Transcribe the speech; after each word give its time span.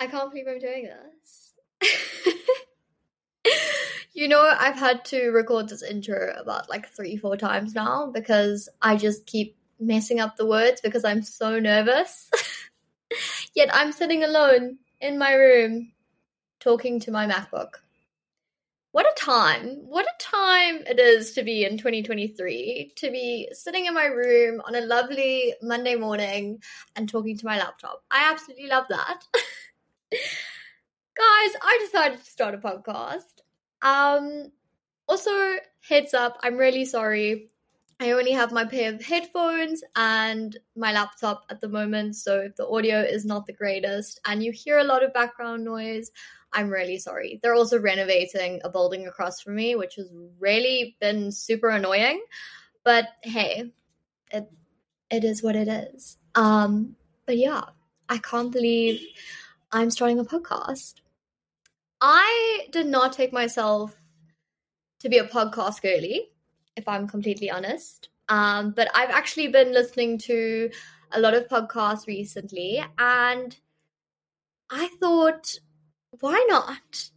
I 0.00 0.06
can't 0.06 0.30
believe 0.30 0.46
I'm 0.48 0.58
doing 0.58 0.88
this. 0.88 1.52
you 4.14 4.28
know, 4.28 4.40
I've 4.58 4.78
had 4.78 5.04
to 5.06 5.28
record 5.28 5.68
this 5.68 5.82
intro 5.82 6.34
about 6.40 6.70
like 6.70 6.88
three, 6.88 7.18
four 7.18 7.36
times 7.36 7.74
now 7.74 8.10
because 8.10 8.70
I 8.80 8.96
just 8.96 9.26
keep 9.26 9.58
messing 9.78 10.18
up 10.18 10.36
the 10.36 10.46
words 10.46 10.80
because 10.80 11.04
I'm 11.04 11.22
so 11.22 11.58
nervous. 11.58 12.30
Yet 13.54 13.68
I'm 13.74 13.92
sitting 13.92 14.24
alone 14.24 14.78
in 15.02 15.18
my 15.18 15.34
room 15.34 15.92
talking 16.60 16.98
to 17.00 17.10
my 17.10 17.26
MacBook. 17.26 17.74
What 18.92 19.06
a 19.06 19.14
time! 19.20 19.82
What 19.86 20.06
a 20.06 20.18
time 20.18 20.82
it 20.88 20.98
is 20.98 21.32
to 21.34 21.44
be 21.44 21.64
in 21.64 21.78
2023, 21.78 22.94
to 22.96 23.10
be 23.10 23.48
sitting 23.52 23.86
in 23.86 23.94
my 23.94 24.06
room 24.06 24.60
on 24.66 24.74
a 24.74 24.80
lovely 24.80 25.54
Monday 25.62 25.94
morning 25.94 26.60
and 26.96 27.08
talking 27.08 27.36
to 27.38 27.46
my 27.46 27.58
laptop. 27.58 28.02
I 28.10 28.28
absolutely 28.32 28.66
love 28.66 28.86
that. 28.88 29.22
Guys, 31.16 31.56
I 31.62 31.78
decided 31.84 32.18
to 32.18 32.30
start 32.30 32.54
a 32.54 32.58
podcast. 32.58 33.42
Um 33.82 34.52
also, 35.08 35.56
heads 35.88 36.14
up, 36.14 36.38
I'm 36.42 36.56
really 36.56 36.84
sorry. 36.84 37.50
I 37.98 38.12
only 38.12 38.30
have 38.30 38.52
my 38.52 38.64
pair 38.64 38.94
of 38.94 39.04
headphones 39.04 39.82
and 39.96 40.56
my 40.76 40.92
laptop 40.92 41.44
at 41.50 41.60
the 41.60 41.68
moment, 41.68 42.16
so 42.16 42.38
if 42.38 42.56
the 42.56 42.66
audio 42.66 43.00
is 43.00 43.24
not 43.24 43.44
the 43.44 43.52
greatest 43.52 44.20
and 44.24 44.42
you 44.42 44.52
hear 44.52 44.78
a 44.78 44.84
lot 44.84 45.02
of 45.02 45.12
background 45.12 45.64
noise, 45.64 46.10
I'm 46.52 46.70
really 46.70 46.98
sorry. 46.98 47.40
They're 47.42 47.54
also 47.54 47.78
renovating 47.78 48.60
a 48.64 48.70
building 48.70 49.06
across 49.06 49.40
from 49.40 49.56
me, 49.56 49.74
which 49.74 49.96
has 49.96 50.08
really 50.38 50.96
been 51.00 51.30
super 51.30 51.68
annoying. 51.68 52.22
But 52.84 53.08
hey, 53.22 53.72
it 54.30 54.50
it 55.10 55.24
is 55.24 55.42
what 55.42 55.56
it 55.56 55.68
is. 55.68 56.16
Um, 56.34 56.96
but 57.26 57.36
yeah, 57.36 57.62
I 58.08 58.18
can't 58.18 58.52
believe 58.52 59.00
I'm 59.72 59.90
starting 59.90 60.18
a 60.18 60.24
podcast. 60.24 60.94
I 62.00 62.66
did 62.72 62.86
not 62.86 63.12
take 63.12 63.32
myself 63.32 63.96
to 65.00 65.08
be 65.08 65.18
a 65.18 65.24
podcast 65.24 65.80
girly, 65.80 66.30
if 66.76 66.88
I'm 66.88 67.06
completely 67.06 67.50
honest. 67.50 68.08
Um, 68.28 68.72
but 68.72 68.88
I've 68.94 69.10
actually 69.10 69.48
been 69.48 69.72
listening 69.72 70.18
to 70.18 70.70
a 71.12 71.20
lot 71.20 71.34
of 71.34 71.48
podcasts 71.48 72.06
recently, 72.06 72.82
and 72.98 73.56
I 74.70 74.88
thought, 75.00 75.58
why 76.20 76.44
not? 76.48 77.10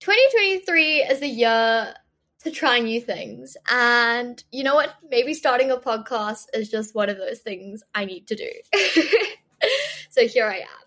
2023 0.00 1.02
is 1.02 1.22
a 1.22 1.26
year 1.26 1.94
to 2.40 2.50
try 2.50 2.78
new 2.78 3.00
things. 3.00 3.56
And 3.70 4.42
you 4.52 4.62
know 4.62 4.74
what? 4.74 4.94
Maybe 5.10 5.34
starting 5.34 5.70
a 5.70 5.76
podcast 5.76 6.46
is 6.54 6.70
just 6.70 6.94
one 6.94 7.08
of 7.08 7.16
those 7.16 7.40
things 7.40 7.82
I 7.94 8.04
need 8.04 8.26
to 8.28 8.34
do. 8.34 8.50
so 10.10 10.26
here 10.26 10.46
I 10.46 10.58
am. 10.58 10.83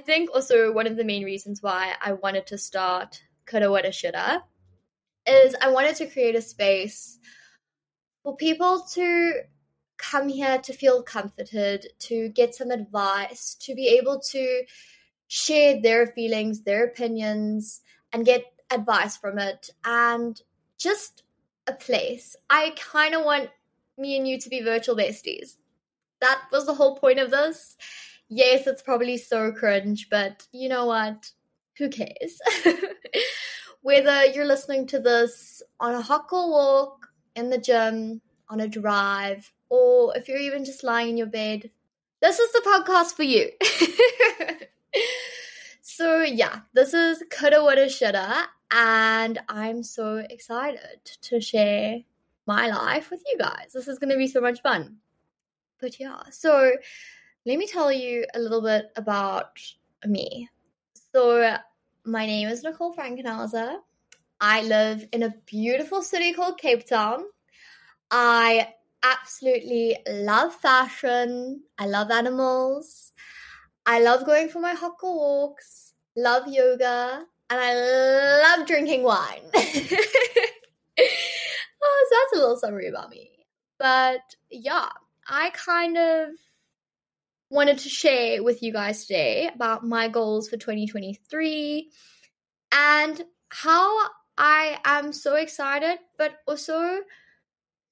I 0.00 0.02
think 0.02 0.30
also 0.32 0.72
one 0.72 0.86
of 0.86 0.96
the 0.96 1.04
main 1.04 1.24
reasons 1.24 1.62
why 1.62 1.92
I 2.00 2.14
wanted 2.14 2.46
to 2.46 2.56
start 2.56 3.22
Coulda 3.44 3.70
Woulda 3.70 3.92
Shoulda 3.92 4.42
is 5.26 5.54
I 5.60 5.68
wanted 5.70 5.94
to 5.96 6.06
create 6.06 6.34
a 6.34 6.40
space 6.40 7.18
for 8.22 8.34
people 8.34 8.80
to 8.94 9.42
come 9.98 10.30
here 10.30 10.56
to 10.56 10.72
feel 10.72 11.02
comforted, 11.02 11.88
to 11.98 12.30
get 12.30 12.54
some 12.54 12.70
advice, 12.70 13.54
to 13.56 13.74
be 13.74 13.88
able 13.88 14.20
to 14.30 14.62
share 15.28 15.82
their 15.82 16.06
feelings, 16.06 16.62
their 16.62 16.84
opinions, 16.84 17.82
and 18.10 18.24
get 18.24 18.46
advice 18.70 19.18
from 19.18 19.38
it, 19.38 19.68
and 19.84 20.40
just 20.78 21.24
a 21.66 21.74
place. 21.74 22.36
I 22.48 22.72
kind 22.78 23.14
of 23.14 23.26
want 23.26 23.50
me 23.98 24.16
and 24.16 24.26
you 24.26 24.38
to 24.38 24.48
be 24.48 24.62
virtual 24.62 24.96
besties. 24.96 25.56
That 26.22 26.40
was 26.50 26.64
the 26.64 26.74
whole 26.74 26.96
point 26.96 27.18
of 27.18 27.30
this 27.30 27.76
yes, 28.30 28.66
it's 28.66 28.80
probably 28.80 29.18
so 29.18 29.52
cringe, 29.52 30.08
but 30.08 30.46
you 30.52 30.70
know 30.70 30.86
what? 30.86 31.30
Who 31.76 31.90
cares? 31.90 32.40
Whether 33.82 34.26
you're 34.26 34.46
listening 34.46 34.86
to 34.88 34.98
this 34.98 35.62
on 35.78 35.94
a 35.94 36.02
girl 36.28 36.50
walk, 36.50 37.08
in 37.36 37.50
the 37.50 37.58
gym, 37.58 38.20
on 38.48 38.60
a 38.60 38.68
drive, 38.68 39.52
or 39.68 40.16
if 40.16 40.28
you're 40.28 40.38
even 40.38 40.64
just 40.64 40.84
lying 40.84 41.10
in 41.10 41.16
your 41.16 41.26
bed, 41.26 41.70
this 42.20 42.38
is 42.38 42.52
the 42.52 42.62
podcast 42.66 43.14
for 43.14 43.22
you. 43.22 43.50
so 45.82 46.22
yeah, 46.22 46.60
this 46.72 46.92
is 46.92 47.22
Coulda 47.30 47.62
Woulda 47.62 47.88
Shoulda, 47.88 48.44
and 48.70 49.38
I'm 49.48 49.82
so 49.82 50.16
excited 50.16 51.00
to 51.22 51.40
share 51.40 52.00
my 52.46 52.68
life 52.68 53.10
with 53.10 53.22
you 53.30 53.38
guys. 53.38 53.72
This 53.72 53.88
is 53.88 53.98
going 53.98 54.10
to 54.10 54.16
be 54.16 54.26
so 54.26 54.40
much 54.40 54.60
fun. 54.60 54.96
But 55.80 55.98
yeah, 55.98 56.20
so 56.30 56.72
let 57.46 57.58
me 57.58 57.66
tell 57.66 57.90
you 57.90 58.26
a 58.34 58.38
little 58.38 58.62
bit 58.62 58.90
about 58.96 59.58
me. 60.06 60.48
So, 61.12 61.56
my 62.04 62.26
name 62.26 62.48
is 62.48 62.62
Nicole 62.62 62.94
Frankenhauser. 62.94 63.76
I 64.40 64.62
live 64.62 65.06
in 65.12 65.22
a 65.22 65.34
beautiful 65.46 66.02
city 66.02 66.32
called 66.32 66.58
Cape 66.58 66.86
Town. 66.86 67.24
I 68.10 68.74
absolutely 69.02 69.96
love 70.08 70.54
fashion. 70.54 71.62
I 71.78 71.86
love 71.86 72.10
animals. 72.10 73.12
I 73.86 74.00
love 74.00 74.26
going 74.26 74.48
for 74.48 74.60
my 74.60 74.74
hot 74.74 74.96
walks, 75.02 75.94
love 76.16 76.46
yoga, 76.46 77.24
and 77.48 77.60
I 77.60 77.74
love 78.42 78.66
drinking 78.66 79.02
wine. 79.02 79.42
oh, 79.54 79.60
so 80.94 82.16
that's 82.16 82.32
a 82.34 82.36
little 82.36 82.56
summary 82.56 82.88
about 82.88 83.10
me. 83.10 83.30
But 83.78 84.20
yeah, 84.50 84.88
I 85.26 85.50
kind 85.50 85.96
of 85.96 86.28
wanted 87.50 87.78
to 87.78 87.88
share 87.88 88.42
with 88.42 88.62
you 88.62 88.72
guys 88.72 89.02
today 89.02 89.50
about 89.52 89.84
my 89.84 90.08
goals 90.08 90.48
for 90.48 90.56
2023 90.56 91.90
and 92.72 93.22
how 93.48 94.08
I 94.38 94.78
am 94.84 95.12
so 95.12 95.34
excited, 95.34 95.98
but 96.16 96.32
also 96.46 97.00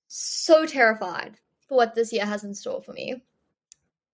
so 0.06 0.64
terrified 0.64 1.36
for 1.68 1.76
what 1.76 1.94
this 1.94 2.12
year 2.12 2.24
has 2.24 2.44
in 2.44 2.54
store 2.54 2.80
for 2.80 2.92
me. 2.92 3.22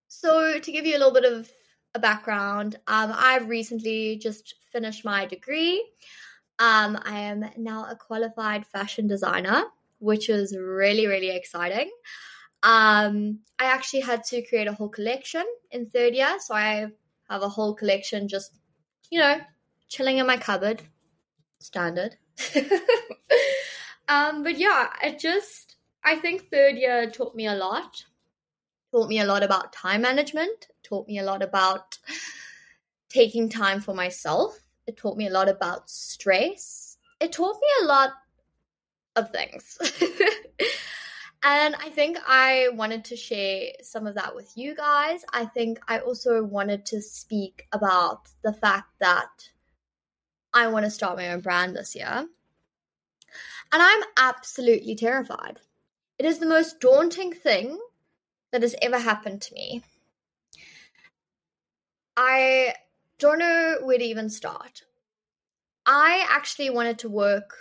So, 0.09 0.59
to 0.59 0.72
give 0.72 0.87
you 0.87 0.97
a 0.97 0.99
little 0.99 1.12
bit 1.12 1.25
of 1.25 1.50
a 1.94 1.99
background, 1.99 2.76
um, 2.87 3.12
I've 3.15 3.49
recently 3.49 4.16
just 4.16 4.55
finished 4.72 5.05
my 5.05 5.26
degree. 5.26 5.84
Um, 6.59 6.99
I 7.05 7.21
am 7.21 7.44
now 7.56 7.87
a 7.91 7.97
qualified 7.97 8.66
fashion 8.66 9.06
designer, 9.06 9.65
which 9.99 10.28
is 10.28 10.56
really, 10.56 11.06
really 11.06 11.31
exciting. 11.31 11.91
Um, 12.65 13.41
I 13.59 13.67
actually 13.67 14.01
had 14.01 14.25
to 14.25 14.43
create 14.43 14.67
a 14.67 14.73
whole 14.73 14.89
collection 14.89 15.45
in 15.71 15.87
third 15.87 16.15
year, 16.15 16.39
so 16.41 16.55
I 16.55 16.87
have 17.29 17.43
a 17.43 17.49
whole 17.49 17.75
collection 17.75 18.27
just, 18.27 18.59
you 19.11 19.21
know, 19.21 19.39
chilling 19.89 20.17
in 20.17 20.27
my 20.27 20.39
cupboard. 20.39 20.83
Standard. 21.59 22.17
um, 24.09 24.43
but 24.43 24.59
yeah, 24.59 24.89
it 25.03 25.19
just, 25.19 25.77
I 26.03 26.17
think 26.17 26.51
third 26.51 26.77
year 26.77 27.11
taught 27.11 27.35
me 27.35 27.47
a 27.47 27.55
lot. 27.55 28.05
Taught 28.93 29.09
me 29.09 29.21
a 29.21 29.27
lot 29.27 29.43
about 29.43 29.75
time 29.75 30.01
management, 30.03 30.69
taught 30.83 31.07
me 31.07 31.19
a 31.19 31.25
lot 31.25 31.43
about 31.43 31.99
taking 33.11 33.49
time 33.51 33.81
for 33.81 33.95
myself. 33.95 34.59
It 34.87 34.97
taught 34.97 35.19
me 35.19 35.27
a 35.27 35.31
lot 35.31 35.49
about 35.49 35.91
stress. 35.91 36.97
It 37.21 37.33
taught 37.33 37.57
me 37.61 37.69
a 37.83 37.87
lot 37.87 38.11
of 39.17 39.31
things. 39.31 39.79
And 41.47 41.77
I 41.77 41.91
think 41.91 42.16
I 42.27 42.71
wanted 42.72 43.05
to 43.06 43.16
share 43.16 43.72
some 43.82 44.06
of 44.06 44.15
that 44.15 44.34
with 44.34 44.56
you 44.56 44.75
guys. 44.75 45.27
I 45.31 45.44
think 45.44 45.78
I 45.87 45.99
also 45.99 46.43
wanted 46.43 46.87
to 46.87 47.03
speak 47.03 47.66
about 47.71 48.28
the 48.43 48.55
fact 48.55 48.88
that 49.00 49.50
I 50.55 50.69
want 50.69 50.87
to 50.87 50.91
start 50.91 51.19
my 51.19 51.32
own 51.32 51.41
brand 51.41 51.77
this 51.77 51.94
year. 51.94 52.27
And 53.72 53.82
I'm 53.82 54.03
absolutely 54.16 54.94
terrified. 54.94 55.60
It 56.19 56.25
is 56.25 56.38
the 56.38 56.47
most 56.47 56.81
daunting 56.81 57.34
thing 57.34 57.79
that 58.50 58.62
has 58.62 58.75
ever 58.81 58.99
happened 58.99 59.43
to 59.43 59.55
me. 59.55 59.82
I 62.17 62.73
don't 63.19 63.40
know 63.40 63.79
where 63.82 63.99
to 63.99 64.05
even 64.05 64.31
start. 64.31 64.85
I 65.85 66.26
actually 66.31 66.70
wanted 66.70 67.00
to 67.00 67.11
work 67.11 67.55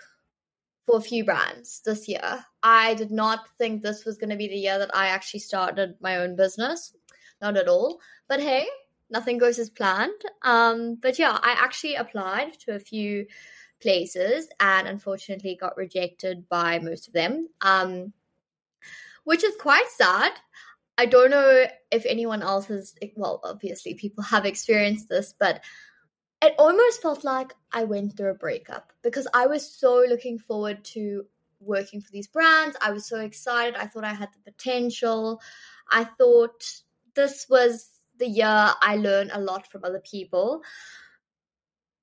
for 0.86 0.98
a 0.98 1.02
few 1.02 1.24
brands 1.24 1.82
this 1.86 2.08
year. 2.08 2.46
I 2.62 2.94
did 2.96 3.12
not 3.12 3.48
think 3.58 3.82
this 3.82 4.06
was 4.06 4.18
going 4.18 4.30
to 4.30 4.36
be 4.36 4.48
the 4.48 4.56
year 4.56 4.80
that 4.80 4.96
I 4.96 5.08
actually 5.08 5.40
started 5.42 5.96
my 6.02 6.18
own 6.18 6.36
business. 6.36 6.96
Not 7.42 7.58
at 7.58 7.68
all. 7.68 8.00
But 8.28 8.42
hey, 8.42 8.66
nothing 9.10 9.38
goes 9.38 9.60
as 9.60 9.70
planned. 9.70 10.22
Um, 10.42 10.96
but 11.02 11.20
yeah, 11.20 11.38
I 11.42 11.56
actually 11.58 11.96
applied 11.96 12.54
to 12.62 12.76
a 12.76 12.80
few 12.80 13.26
places 13.82 14.48
and 14.60 14.88
unfortunately 14.88 15.58
got 15.60 15.78
rejected 15.78 16.48
by 16.50 16.80
most 16.80 17.08
of 17.08 17.14
them, 17.14 17.48
um, 17.62 18.14
which 19.24 19.44
is 19.44 19.56
quite 19.60 19.88
sad. 19.90 20.32
I 20.98 21.06
don't 21.06 21.32
know 21.32 21.66
if 21.92 22.06
anyone 22.06 22.42
else 22.42 22.68
has, 22.68 22.96
well, 23.16 23.42
obviously 23.44 23.94
people 23.96 24.24
have 24.24 24.46
experienced 24.46 25.10
this, 25.10 25.34
but 25.38 25.62
it 26.44 26.56
almost 26.60 27.02
felt 27.02 27.24
like 27.24 27.54
I 27.72 27.86
went 27.86 28.18
through 28.18 28.32
a 28.32 28.36
breakup 28.36 28.92
because 29.02 29.28
I 29.34 29.48
was 29.48 29.66
so 29.66 30.04
looking 30.08 30.38
forward 30.38 30.84
to 30.86 31.26
working 31.62 32.02
for 32.02 32.12
these 32.12 32.28
brands. 32.28 32.76
I 32.82 32.92
was 32.92 33.06
so 33.06 33.22
excited. 33.22 33.76
I 33.76 33.88
thought 33.88 34.04
I 34.04 34.14
had 34.14 34.30
the 34.34 34.52
potential. 34.52 35.42
I 35.90 36.04
thought 36.04 36.70
this 37.16 37.46
was 37.50 37.90
the 38.20 38.28
year 38.28 38.72
I 38.82 38.98
learned 38.98 39.32
a 39.34 39.40
lot 39.40 39.72
from 39.72 39.86
other 39.86 40.02
people. 40.02 40.62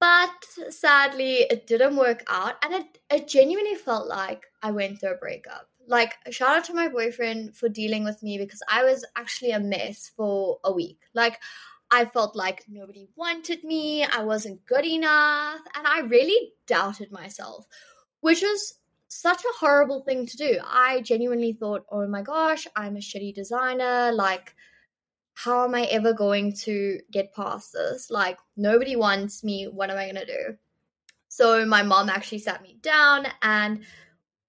But 0.00 0.30
sadly, 0.70 1.46
it 1.50 1.66
didn't 1.66 1.96
work 1.96 2.24
out. 2.26 2.54
And 2.64 2.72
it, 2.72 2.98
it 3.10 3.28
genuinely 3.28 3.74
felt 3.74 4.08
like 4.08 4.46
I 4.62 4.70
went 4.70 5.00
through 5.00 5.12
a 5.12 5.16
breakup. 5.16 5.68
Like, 5.86 6.14
shout 6.30 6.56
out 6.56 6.64
to 6.64 6.74
my 6.74 6.88
boyfriend 6.88 7.54
for 7.54 7.68
dealing 7.68 8.04
with 8.04 8.22
me 8.22 8.38
because 8.38 8.62
I 8.70 8.84
was 8.84 9.04
actually 9.16 9.50
a 9.50 9.60
mess 9.60 10.10
for 10.16 10.58
a 10.64 10.72
week. 10.72 11.00
Like, 11.12 11.38
I 11.90 12.04
felt 12.04 12.36
like 12.36 12.64
nobody 12.68 13.08
wanted 13.16 13.64
me, 13.64 14.04
I 14.04 14.22
wasn't 14.22 14.64
good 14.66 14.84
enough, 14.84 15.60
and 15.74 15.86
I 15.86 16.00
really 16.00 16.52
doubted 16.66 17.10
myself, 17.10 17.66
which 18.20 18.42
was 18.42 18.74
such 19.08 19.42
a 19.44 19.58
horrible 19.58 20.02
thing 20.02 20.24
to 20.26 20.36
do. 20.36 20.58
I 20.64 21.00
genuinely 21.00 21.52
thought, 21.52 21.84
oh 21.90 22.06
my 22.06 22.22
gosh, 22.22 22.66
I'm 22.76 22.96
a 22.96 23.00
shitty 23.00 23.34
designer. 23.34 24.12
Like, 24.12 24.54
how 25.34 25.64
am 25.64 25.74
I 25.74 25.82
ever 25.84 26.12
going 26.12 26.52
to 26.64 27.00
get 27.10 27.34
past 27.34 27.72
this? 27.72 28.08
Like, 28.10 28.38
nobody 28.56 28.94
wants 28.94 29.42
me. 29.42 29.64
What 29.64 29.90
am 29.90 29.98
I 29.98 30.04
going 30.04 30.26
to 30.26 30.26
do? 30.26 30.56
So, 31.28 31.66
my 31.66 31.82
mom 31.82 32.08
actually 32.08 32.38
sat 32.38 32.62
me 32.62 32.78
down. 32.80 33.26
And 33.42 33.84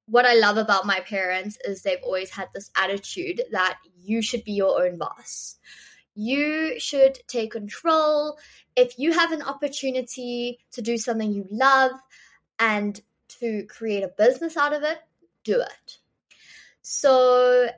what 0.06 0.26
I 0.26 0.36
love 0.36 0.58
about 0.58 0.86
my 0.86 1.00
parents 1.00 1.58
is 1.66 1.82
they've 1.82 2.04
always 2.04 2.30
had 2.30 2.50
this 2.54 2.70
attitude 2.76 3.42
that 3.52 3.80
you 3.98 4.22
should 4.22 4.44
be 4.44 4.52
your 4.52 4.86
own 4.86 4.98
boss. 4.98 5.58
You 6.16 6.80
should 6.80 7.20
take 7.28 7.52
control. 7.52 8.38
If 8.76 9.00
you 9.00 9.14
have 9.14 9.32
an 9.32 9.42
opportunity 9.42 10.60
to 10.72 10.82
do 10.82 10.98
something 10.98 11.32
you 11.32 11.48
love 11.50 11.92
and 12.60 13.00
to 13.40 13.64
create 13.64 14.04
a 14.04 14.10
business 14.10 14.58
out 14.58 14.74
of 14.74 14.84
it, 14.84 15.00
do 15.44 15.60
it. 15.62 15.98
So 16.82 17.70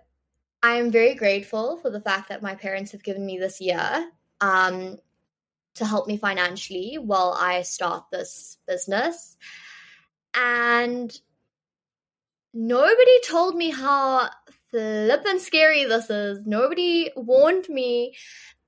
I 0.62 0.75
am 0.75 0.91
very 0.91 1.13
grateful 1.13 1.77
for 1.77 1.89
the 1.89 2.01
fact 2.01 2.30
that 2.30 2.41
my 2.41 2.56
parents 2.56 2.91
have 2.94 3.03
given 3.03 3.25
me 3.25 3.38
this 3.38 3.59
year 3.62 4.09
um, 4.41 4.97
to 5.75 5.85
help 5.85 6.07
me 6.07 6.18
financially 6.18 6.97
while 6.97 7.35
I 7.38 7.63
start 7.63 8.06
this 8.12 8.57
business. 8.68 9.38
And 10.33 11.15
nobody 12.53 13.21
told 13.27 13.56
me 13.56 13.71
how 13.71 14.30
flippin' 14.73 15.39
scary 15.39 15.85
this 15.85 16.09
is. 16.09 16.39
Nobody 16.45 17.11
warned 17.15 17.69
me 17.69 18.15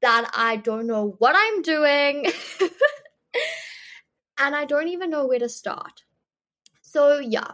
that 0.02 0.30
I 0.36 0.58
don't 0.58 0.86
know 0.86 1.16
what 1.18 1.36
I'm 1.36 1.64
doing. 1.64 2.28
and 4.38 4.56
I 4.56 4.66
don't 4.66 4.90
even 4.90 5.10
know 5.10 5.26
where 5.26 5.40
to 5.40 5.50
start. 5.50 6.04
So, 6.84 7.18
yeah. 7.18 7.54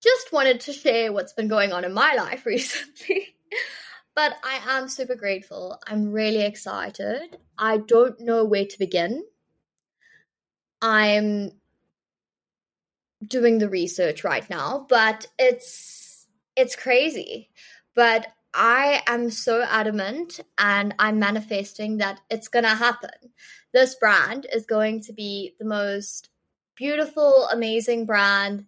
Just 0.00 0.32
wanted 0.32 0.60
to 0.60 0.72
share 0.72 1.12
what's 1.12 1.32
been 1.32 1.48
going 1.48 1.72
on 1.72 1.84
in 1.84 1.92
my 1.92 2.14
life 2.14 2.46
recently. 2.46 3.34
but 4.14 4.36
I 4.44 4.78
am 4.78 4.88
super 4.88 5.16
grateful. 5.16 5.80
I'm 5.88 6.12
really 6.12 6.42
excited. 6.42 7.38
I 7.58 7.78
don't 7.78 8.20
know 8.20 8.44
where 8.44 8.66
to 8.66 8.78
begin. 8.78 9.24
I'm 10.80 11.50
doing 13.26 13.58
the 13.58 13.68
research 13.68 14.22
right 14.22 14.48
now, 14.48 14.86
but 14.88 15.26
it's 15.38 16.03
it's 16.56 16.76
crazy. 16.76 17.50
But 17.94 18.26
I 18.54 19.02
am 19.06 19.30
so 19.30 19.62
adamant 19.62 20.40
and 20.58 20.94
I'm 20.98 21.18
manifesting 21.18 21.98
that 21.98 22.20
it's 22.30 22.48
going 22.48 22.64
to 22.64 22.68
happen. 22.70 23.10
This 23.72 23.96
brand 23.96 24.46
is 24.52 24.64
going 24.64 25.02
to 25.02 25.12
be 25.12 25.54
the 25.58 25.64
most 25.64 26.30
beautiful, 26.76 27.48
amazing 27.52 28.06
brand 28.06 28.66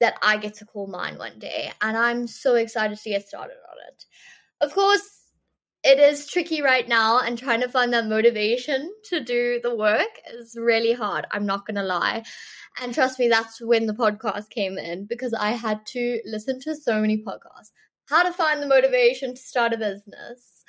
that 0.00 0.18
I 0.22 0.36
get 0.36 0.54
to 0.54 0.64
call 0.64 0.88
mine 0.88 1.18
one 1.18 1.38
day. 1.38 1.72
And 1.80 1.96
I'm 1.96 2.26
so 2.26 2.56
excited 2.56 2.98
to 2.98 3.10
get 3.10 3.26
started 3.26 3.56
on 3.70 3.76
it. 3.88 4.04
Of 4.60 4.74
course, 4.74 5.15
it 5.86 6.00
is 6.00 6.26
tricky 6.26 6.62
right 6.62 6.88
now 6.88 7.20
and 7.20 7.38
trying 7.38 7.60
to 7.60 7.68
find 7.68 7.92
that 7.92 8.08
motivation 8.08 8.92
to 9.04 9.22
do 9.22 9.60
the 9.62 9.74
work 9.74 10.08
is 10.34 10.56
really 10.58 10.92
hard. 10.92 11.26
I'm 11.30 11.46
not 11.46 11.64
going 11.64 11.76
to 11.76 11.84
lie. 11.84 12.24
And 12.82 12.92
trust 12.92 13.20
me, 13.20 13.28
that's 13.28 13.60
when 13.60 13.86
the 13.86 13.94
podcast 13.94 14.50
came 14.50 14.78
in 14.78 15.06
because 15.06 15.32
I 15.32 15.50
had 15.52 15.86
to 15.86 16.20
listen 16.24 16.58
to 16.62 16.74
so 16.74 17.00
many 17.00 17.22
podcasts. 17.22 17.70
How 18.06 18.24
to 18.24 18.32
find 18.32 18.60
the 18.60 18.66
motivation 18.66 19.36
to 19.36 19.40
start 19.40 19.72
a 19.74 19.78
business. 19.78 20.64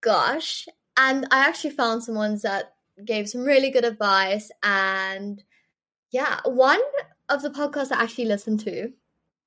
Gosh. 0.00 0.66
And 0.96 1.28
I 1.30 1.46
actually 1.46 1.70
found 1.70 2.02
some 2.02 2.16
ones 2.16 2.42
that 2.42 2.74
gave 3.04 3.28
some 3.28 3.42
really 3.42 3.70
good 3.70 3.84
advice. 3.84 4.50
And 4.64 5.44
yeah, 6.10 6.40
one 6.44 6.80
of 7.28 7.42
the 7.42 7.50
podcasts 7.50 7.92
I 7.92 8.02
actually 8.02 8.24
listened 8.24 8.58
to, 8.60 8.90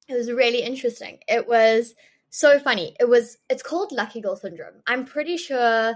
it 0.08 0.14
was 0.14 0.32
really 0.32 0.64
interesting. 0.64 1.20
It 1.28 1.46
was 1.46 1.94
so 2.34 2.60
funny. 2.60 2.96
It 3.00 3.08
was 3.08 3.38
it's 3.48 3.62
called 3.62 3.92
Lucky 3.92 4.20
Girl 4.20 4.36
Syndrome. 4.36 4.82
I'm 4.88 5.06
pretty 5.06 5.38
sure 5.38 5.94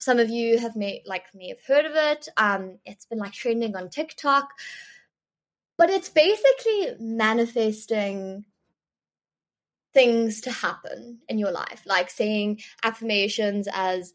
some 0.00 0.18
of 0.18 0.30
you 0.30 0.58
have 0.58 0.74
may 0.76 1.02
like 1.04 1.26
may 1.34 1.48
have 1.48 1.62
heard 1.66 1.84
of 1.84 1.92
it. 1.94 2.28
Um, 2.38 2.78
it's 2.86 3.04
been 3.04 3.18
like 3.18 3.32
trending 3.32 3.76
on 3.76 3.90
TikTok. 3.90 4.48
But 5.76 5.90
it's 5.90 6.08
basically 6.08 6.96
manifesting 6.98 8.46
things 9.94 10.40
to 10.40 10.50
happen 10.50 11.20
in 11.28 11.38
your 11.38 11.52
life, 11.52 11.82
like 11.86 12.10
saying 12.10 12.60
affirmations 12.82 13.68
as 13.72 14.12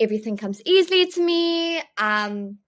everything 0.00 0.36
comes 0.36 0.62
easily 0.64 1.06
to 1.06 1.20
me. 1.20 1.78
Um, 1.98 2.58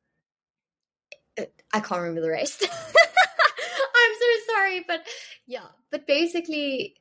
I 1.73 1.81
can't 1.81 2.03
remember 2.03 2.21
the 2.21 2.31
rest. 2.31 2.63
I'm 2.69 4.15
so 4.21 4.53
sorry, 4.53 4.85
but 4.87 5.07
yeah, 5.47 5.67
but 5.91 6.07
basically, 6.07 6.97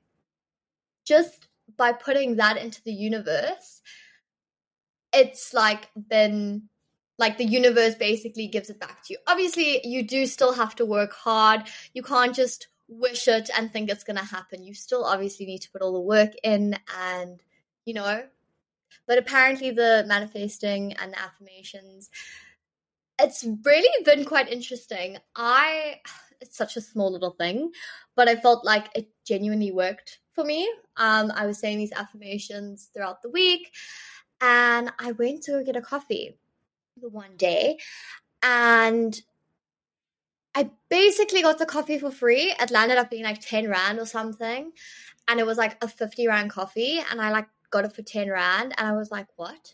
just 1.10 1.48
by 1.76 1.92
putting 1.92 2.36
that 2.36 2.58
into 2.58 2.82
the 2.84 2.94
universe, 2.94 3.82
it's 5.12 5.54
like 5.56 5.90
been 6.08 6.70
like 7.18 7.38
the 7.38 7.46
universe 7.46 7.96
basically 7.96 8.48
gives 8.48 8.70
it 8.70 8.80
back 8.80 9.04
to 9.04 9.14
you. 9.14 9.20
Obviously, 9.28 9.86
you 9.86 10.04
do 10.04 10.26
still 10.26 10.54
have 10.54 10.76
to 10.76 10.86
work 10.86 11.12
hard. 11.12 11.64
You 11.94 12.04
can't 12.04 12.34
just 12.34 12.68
wish 12.88 13.28
it 13.28 13.50
and 13.58 13.74
think 13.74 13.90
it's 13.90 14.06
going 14.06 14.18
to 14.18 14.24
happen. 14.24 14.64
You 14.64 14.74
still 14.74 15.04
obviously 15.04 15.46
need 15.46 15.64
to 15.64 15.72
put 15.72 15.82
all 15.82 15.94
the 15.94 16.00
work 16.00 16.32
in 16.44 16.78
and, 16.98 17.42
you 17.84 17.94
know. 17.94 18.24
But 19.06 19.18
apparently, 19.18 19.72
the 19.72 20.06
manifesting 20.08 20.94
and 20.94 21.12
the 21.12 21.20
affirmations, 21.20 22.10
it's 23.20 23.46
really 23.66 24.04
been 24.06 24.24
quite 24.24 24.48
interesting. 24.48 25.18
I, 25.36 26.00
it's 26.40 26.56
such 26.56 26.78
a 26.78 26.82
small 26.82 27.12
little 27.12 27.32
thing, 27.32 27.72
but 28.16 28.30
I 28.30 28.36
felt 28.38 28.64
like 28.64 28.88
it 28.96 29.10
genuinely 29.26 29.72
worked 29.72 30.20
for 30.40 30.46
me. 30.46 30.72
Um, 30.96 31.32
I 31.36 31.46
was 31.46 31.60
saying 31.60 31.80
these 31.80 31.92
affirmations 31.92 32.90
throughout 32.94 33.22
the 33.22 33.30
week, 33.30 33.74
and 34.40 34.92
I 34.98 35.12
went 35.12 35.44
to 35.44 35.64
get 35.66 35.76
a 35.76 35.82
coffee 35.82 36.38
the 37.02 37.10
one 37.10 37.36
day 37.38 37.78
and 38.44 39.22
I 40.56 40.70
basically 40.90 41.42
got 41.42 41.60
the 41.60 41.66
coffee 41.66 42.00
for 42.00 42.12
free. 42.12 42.54
It 42.60 42.72
landed 42.72 42.98
up 42.98 43.10
being 43.10 43.24
like 43.24 43.42
10 43.42 43.70
Rand 43.70 44.00
or 44.00 44.06
something. 44.06 44.72
And 45.28 45.40
it 45.40 45.46
was 45.46 45.58
like 45.58 45.82
a 45.84 45.88
50 45.88 46.28
Rand 46.28 46.50
coffee. 46.50 47.02
And 47.12 47.22
I 47.22 47.32
like 47.32 47.48
got 47.70 47.86
it 47.86 47.94
for 47.94 48.02
10 48.02 48.30
Rand. 48.30 48.74
And 48.78 48.88
I 48.88 48.94
was 48.94 49.12
like, 49.12 49.28
what? 49.36 49.74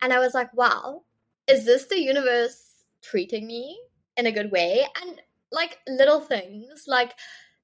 And 0.00 0.12
I 0.12 0.18
was 0.18 0.34
like, 0.34 0.52
wow, 0.54 1.02
is 1.46 1.64
this 1.64 1.86
the 1.86 2.00
universe 2.00 2.84
treating 3.02 3.46
me 3.46 3.78
in 4.16 4.26
a 4.26 4.32
good 4.32 4.50
way? 4.50 4.84
And 5.02 5.20
like 5.52 5.78
little 5.86 6.20
things, 6.20 6.84
like 6.86 7.14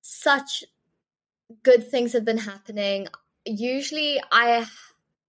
such 0.00 0.64
good 1.62 1.90
things 1.90 2.12
have 2.12 2.24
been 2.24 2.38
happening. 2.38 3.08
Usually 3.44 4.20
I 4.30 4.66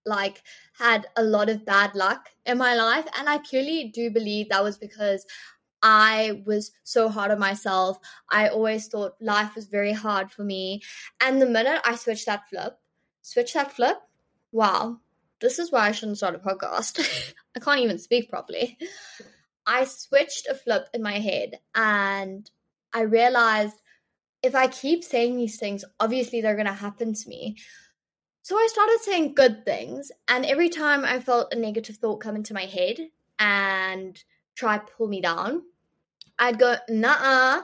like 0.06 0.44
had 0.78 1.08
a 1.16 1.24
lot 1.24 1.50
of 1.50 1.66
bad 1.66 1.96
luck 1.96 2.30
in 2.46 2.58
my 2.58 2.74
life 2.76 3.06
and 3.18 3.30
i 3.30 3.38
purely 3.40 3.92
do 3.94 4.10
believe 4.10 4.50
that 4.50 4.64
was 4.64 4.78
because 4.78 5.26
i 5.84 6.42
was 6.46 6.72
so 6.84 7.08
hard 7.08 7.32
on 7.32 7.40
myself. 7.40 7.98
I 8.30 8.50
always 8.50 8.88
thought 8.88 9.22
life 9.22 9.56
was 9.56 9.68
very 9.68 9.94
hard 9.94 10.32
for 10.32 10.44
me. 10.44 10.82
And 11.22 11.42
the 11.42 11.46
minute 11.46 11.82
i 11.86 11.96
switched 11.96 12.26
that 12.26 12.50
flip 12.50 12.78
switch 13.22 13.54
that 13.54 13.72
flip 13.72 13.98
wow 14.52 15.00
this 15.40 15.60
is 15.60 15.72
why 15.72 15.88
i 15.88 15.92
shouldn't 15.92 16.18
start 16.18 16.36
a 16.36 16.40
podcast. 16.40 17.34
I 17.56 17.60
can't 17.60 17.80
even 17.80 17.98
speak 17.98 18.30
properly. 18.30 18.78
I 19.66 19.86
switched 19.86 20.48
a 20.48 20.56
flip 20.56 20.88
in 20.94 21.02
my 21.02 21.20
head 21.20 21.60
and 21.76 22.50
i 22.94 23.02
realized 23.02 23.82
if 24.44 24.56
i 24.56 24.68
keep 24.68 25.04
saying 25.04 25.36
these 25.36 25.58
things 25.58 25.84
obviously 26.00 26.42
they're 26.42 26.56
going 26.56 26.66
to 26.66 26.74
happen 26.74 27.14
to 27.14 27.30
me 27.30 27.56
so 28.50 28.56
I 28.56 28.68
started 28.72 29.00
saying 29.02 29.36
good 29.36 29.64
things, 29.64 30.12
and 30.28 30.44
every 30.44 30.70
time 30.70 31.06
I 31.06 31.20
felt 31.20 31.54
a 31.54 31.56
negative 31.56 31.98
thought 31.98 32.22
come 32.22 32.36
into 32.36 32.56
my 32.56 32.66
head 32.66 32.98
and 33.38 34.20
try 34.56 34.80
pull 34.80 35.08
me 35.08 35.22
down, 35.22 35.62
I'd 36.40 36.58
go, 36.58 36.76
nah, 36.90 37.62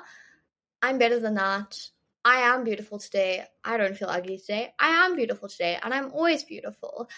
I'm 0.84 1.00
better 1.00 1.20
than 1.20 1.34
that. 1.36 1.76
I 2.24 2.36
am 2.42 2.64
beautiful 2.64 3.00
today. 3.00 3.46
I 3.64 3.78
don't 3.78 3.98
feel 3.98 4.10
ugly 4.10 4.38
today. 4.38 4.74
I 4.80 5.06
am 5.06 5.16
beautiful 5.16 5.50
today, 5.50 5.80
and 5.82 5.92
I'm 5.92 6.12
always 6.12 6.44
beautiful. 6.44 7.10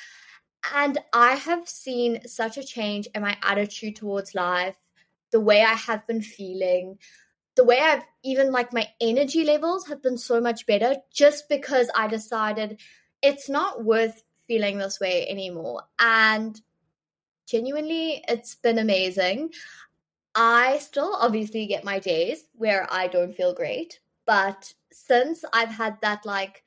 And 0.73 0.97
I 1.11 1.33
have 1.33 1.67
seen 1.67 2.25
such 2.25 2.57
a 2.57 2.63
change 2.63 3.09
in 3.13 3.21
my 3.21 3.37
attitude 3.43 3.97
towards 3.97 4.33
life, 4.33 4.75
the 5.31 5.41
way 5.41 5.61
I 5.61 5.73
have 5.73 6.07
been 6.07 6.21
feeling, 6.21 6.99
the 7.57 7.63
way 7.63 7.79
I've 7.79 8.03
even 8.23 8.51
like 8.51 8.71
my 8.71 8.87
energy 9.01 9.43
levels 9.43 9.87
have 9.87 10.01
been 10.01 10.17
so 10.17 10.39
much 10.39 10.65
better 10.65 10.95
just 11.11 11.49
because 11.49 11.89
I 11.93 12.07
decided 12.07 12.79
it's 13.21 13.49
not 13.49 13.83
worth 13.83 14.23
feeling 14.47 14.77
this 14.77 14.99
way 14.99 15.27
anymore. 15.27 15.83
And 15.99 16.59
genuinely, 17.47 18.23
it's 18.27 18.55
been 18.55 18.77
amazing. 18.77 19.49
I 20.35 20.77
still 20.77 21.17
obviously 21.19 21.65
get 21.65 21.83
my 21.83 21.99
days 21.99 22.45
where 22.53 22.87
I 22.91 23.07
don't 23.07 23.35
feel 23.35 23.53
great, 23.53 23.99
but 24.25 24.73
since 24.91 25.43
I've 25.51 25.71
had 25.71 25.99
that 26.01 26.25
like 26.25 26.63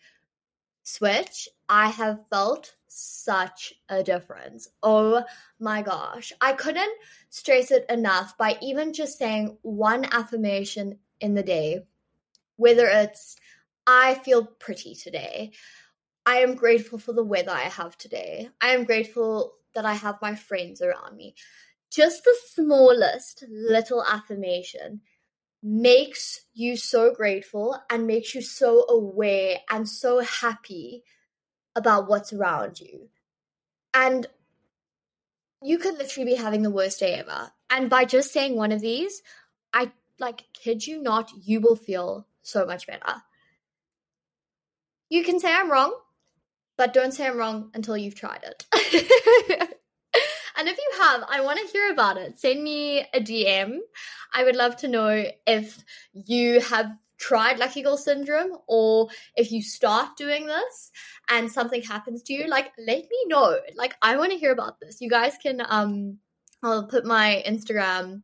switch, 0.83 1.49
I 1.69 1.89
have 1.89 2.27
felt 2.31 2.75
such 2.91 3.73
a 3.89 4.03
difference. 4.03 4.69
Oh 4.83 5.23
my 5.59 5.83
gosh. 5.83 6.33
I 6.41 6.53
couldn't 6.53 6.93
stress 7.29 7.71
it 7.71 7.87
enough 7.89 8.37
by 8.37 8.59
even 8.61 8.93
just 8.93 9.17
saying 9.17 9.59
one 9.63 10.05
affirmation 10.13 10.99
in 11.21 11.35
the 11.35 11.43
day, 11.43 11.87
whether 12.57 12.87
it's, 12.87 13.37
I 13.87 14.15
feel 14.15 14.45
pretty 14.45 14.95
today. 14.95 15.53
I 16.27 16.39
am 16.39 16.55
grateful 16.55 16.99
for 16.99 17.13
the 17.13 17.25
weather 17.25 17.53
I 17.53 17.63
have 17.63 17.97
today. 17.97 18.49
I 18.61 18.71
am 18.71 18.85
grateful 18.85 19.55
that 19.75 19.85
I 19.85 19.95
have 19.95 20.21
my 20.21 20.35
friends 20.35 20.83
around 20.83 21.17
me. 21.17 21.35
Just 21.91 22.25
the 22.25 22.37
smallest 22.55 23.45
little 23.49 24.05
affirmation 24.05 25.01
makes 25.63 26.41
you 26.55 26.77
so 26.77 27.13
grateful 27.13 27.81
and 27.91 28.07
makes 28.07 28.35
you 28.35 28.43
so 28.43 28.87
aware 28.89 29.59
and 29.71 29.89
so 29.89 30.21
happy 30.21 31.05
about 31.77 32.09
what's 32.09 32.33
around 32.33 32.81
you. 32.81 33.09
And 33.95 34.27
you 35.63 35.79
could 35.79 35.99
literally 35.99 36.33
be 36.33 36.37
having 36.37 36.63
the 36.63 36.71
worst 36.71 37.01
day 37.01 37.15
ever. 37.15 37.53
And 37.69 37.91
by 37.91 38.05
just 38.05 38.33
saying 38.33 38.57
one 38.57 38.73
of 38.73 38.81
these, 38.81 39.23
I 39.73 39.93
like 40.19 40.45
kid 40.53 40.87
you 40.87 41.03
not, 41.03 41.31
you 41.43 41.61
will 41.61 41.77
feel 41.77 42.27
so 42.43 42.67
much 42.67 42.87
better. 42.87 43.23
You 45.09 45.25
can 45.25 45.41
say 45.41 45.53
I'm 45.53 45.71
wrong, 45.71 45.95
but 46.77 46.93
don't 46.93 47.13
say 47.13 47.27
I'm 47.27 47.37
wrong 47.37 47.71
until 47.75 47.97
you've 47.97 48.15
tried 48.15 48.45
it. 48.45 49.77
And 50.61 50.69
if 50.69 50.77
you 50.77 51.03
have, 51.03 51.25
I 51.27 51.41
want 51.41 51.59
to 51.59 51.73
hear 51.73 51.91
about 51.91 52.19
it. 52.19 52.39
Send 52.39 52.63
me 52.63 53.01
a 53.15 53.21
DM. 53.21 53.79
I 54.35 54.45
would 54.45 54.57
love 54.57 54.77
to 54.79 54.89
know 54.89 55.25
if 55.47 55.83
you 56.13 56.61
have 56.61 56.93
tried 57.21 57.59
Lucky 57.59 57.83
Girl 57.83 57.97
Syndrome 57.97 58.57
or 58.67 59.09
if 59.37 59.53
you 59.53 59.63
start 59.63 60.17
doing 60.17 60.47
this 60.47 60.91
and 61.29 61.53
something 61.53 61.83
happens 61.83 62.23
to 62.25 62.33
you, 62.33 62.49
like 62.49 62.73
let 62.79 63.03
me 63.03 63.25
know. 63.27 63.59
Like 63.77 63.95
I 64.03 64.17
want 64.17 64.33
to 64.33 64.39
hear 64.39 64.53
about 64.53 64.81
this. 64.81 65.01
You 65.01 65.11
guys 65.11 65.35
can 65.41 65.63
um 65.69 66.19
I'll 66.63 66.87
put 66.87 67.05
my 67.05 67.43
Instagram 67.47 68.23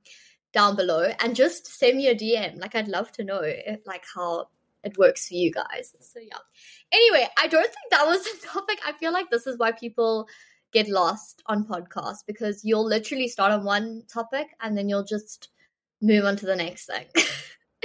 down 0.53 0.77
below 0.77 1.11
and 1.21 1.37
just 1.37 1.67
send 1.67 1.99
me 1.99 2.09
a 2.09 2.15
DM. 2.15 2.59
Like 2.59 2.75
I'd 2.75 2.89
love 2.89 3.13
to 3.13 3.25
know 3.25 3.41
if, 3.43 3.81
like 3.87 4.05
how 4.15 4.49
it 4.83 4.97
works 4.99 5.29
for 5.29 5.35
you 5.35 5.53
guys. 5.53 5.95
So 6.01 6.19
yeah. 6.21 6.39
Anyway, 6.93 7.29
I 7.39 7.47
don't 7.47 7.65
think 7.65 7.91
that 7.91 8.07
was 8.07 8.25
the 8.41 8.47
topic. 8.47 8.79
I 8.85 8.93
feel 8.93 9.13
like 9.13 9.31
this 9.31 9.47
is 9.47 9.59
why 9.59 9.73
people 9.73 10.27
get 10.73 10.89
lost 10.89 11.43
on 11.47 11.65
podcasts 11.65 12.25
because 12.27 12.65
you'll 12.65 12.87
literally 12.87 13.29
start 13.29 13.53
on 13.53 13.65
one 13.65 14.03
topic 14.13 14.49
and 14.61 14.77
then 14.77 14.89
you'll 14.89 15.05
just 15.05 15.49
move 16.01 16.25
on 16.25 16.37
to 16.37 16.47
the 16.47 16.57
next 16.57 16.87
thing. 16.87 17.07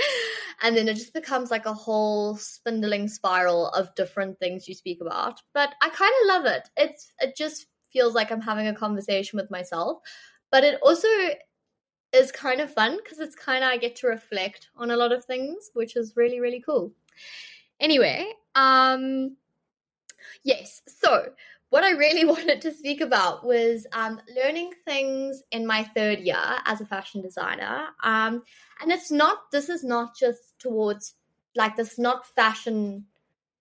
and 0.62 0.76
then 0.76 0.88
it 0.88 0.96
just 0.96 1.14
becomes 1.14 1.52
like 1.52 1.66
a 1.66 1.74
whole 1.74 2.36
spindling 2.38 3.08
spiral 3.08 3.70
of 3.70 3.94
different 3.96 4.40
things 4.40 4.68
you 4.68 4.76
speak 4.76 5.02
about. 5.02 5.42
But 5.54 5.74
I 5.82 5.90
kind 5.90 6.14
of 6.22 6.28
love 6.28 6.46
it. 6.46 6.70
It's 6.78 7.12
it 7.20 7.36
just 7.36 7.68
feels 7.92 8.14
like 8.14 8.32
I'm 8.32 8.42
having 8.42 8.68
a 8.68 8.76
conversation 8.76 9.38
with 9.38 9.52
myself, 9.52 10.00
but 10.52 10.64
it 10.64 10.80
also 10.82 11.08
is 12.14 12.32
kind 12.32 12.60
of 12.60 12.74
fun 12.74 12.98
because 12.98 13.20
it's 13.20 13.36
kind 13.36 13.64
of 13.64 13.70
I 13.70 13.78
get 13.78 13.96
to 13.98 14.08
reflect 14.08 14.70
on 14.76 14.92
a 14.92 14.98
lot 14.98 15.12
of 15.12 15.26
things, 15.26 15.72
which 15.74 15.96
is 15.96 16.14
really 16.16 16.40
really 16.40 16.62
cool. 16.62 16.92
Anyway, 17.80 18.26
um 18.56 19.36
yes. 20.44 20.82
So, 20.88 21.32
what 21.72 21.84
I 21.86 21.92
really 21.92 22.26
wanted 22.36 22.62
to 22.62 22.74
speak 22.74 23.02
about 23.02 23.44
was 23.44 23.88
um, 23.94 24.22
learning 24.36 24.72
things 24.86 25.42
in 25.52 25.66
my 25.66 25.84
third 25.96 26.20
year 26.20 26.60
as 26.66 26.80
a 26.80 26.86
fashion 26.86 27.22
designer. 27.22 27.88
Um, 28.04 28.44
and 28.82 28.92
it's 28.92 29.10
not, 29.10 29.40
this 29.52 29.70
is 29.70 29.84
not 29.84 30.16
just 30.16 30.60
towards, 30.60 31.16
like, 31.56 31.76
this 31.76 31.94
is 31.94 32.00
not 32.00 32.28
fashion 32.28 33.06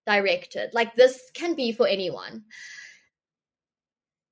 directed. 0.07 0.71
Like, 0.75 0.97
this 0.97 1.31
can 1.33 1.55
be 1.55 1.73
for 1.73 1.87
anyone. 1.87 2.45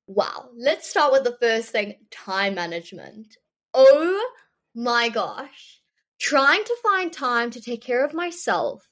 Wow. 0.08 0.50
Let's 0.56 0.90
start 0.90 1.12
with 1.12 1.24
the 1.24 1.36
first 1.40 1.70
thing 1.70 1.94
time 2.10 2.56
management. 2.56 3.36
Oh 3.74 4.30
my 4.74 5.08
gosh. 5.08 5.80
Trying 6.18 6.64
to 6.64 6.76
find 6.82 7.12
time 7.12 7.50
to 7.52 7.60
take 7.60 7.82
care 7.82 8.04
of 8.04 8.12
myself, 8.12 8.88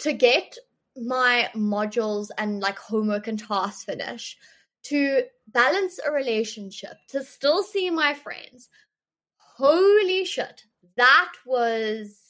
to 0.00 0.12
get 0.12 0.56
my 0.96 1.50
modules 1.54 2.28
and 2.38 2.60
like 2.60 2.78
homework 2.78 3.26
and 3.26 3.38
tasks 3.38 3.84
finish, 3.84 4.36
to 4.84 5.22
balance 5.48 5.98
a 6.06 6.12
relationship, 6.12 6.96
to 7.08 7.24
still 7.24 7.62
see 7.62 7.90
my 7.90 8.14
friends. 8.14 8.68
Holy 9.38 10.24
shit. 10.24 10.62
That 10.96 11.32
was 11.44 12.20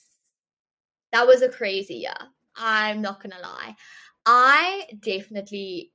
that 1.12 1.26
was 1.26 1.42
a 1.42 1.48
crazy 1.48 1.94
year. 1.94 2.14
I'm 2.56 3.00
not 3.02 3.22
gonna 3.22 3.40
lie. 3.42 3.76
I 4.24 4.86
definitely 5.00 5.92